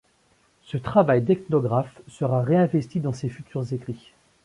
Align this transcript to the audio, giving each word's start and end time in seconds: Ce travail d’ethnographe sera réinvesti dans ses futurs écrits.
Ce 0.63 0.77
travail 0.77 1.21
d’ethnographe 1.21 2.01
sera 2.07 2.41
réinvesti 2.41 2.99
dans 3.01 3.13
ses 3.13 3.29
futurs 3.29 3.71
écrits. 3.71 4.13